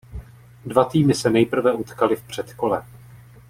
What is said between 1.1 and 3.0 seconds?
se nejprve utkaly v předkole.